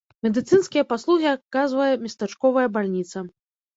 Медыцынскія 0.27 0.83
паслугі 0.93 1.29
аказвае 1.33 1.91
местачковая 2.07 2.65
бальніца. 2.79 3.17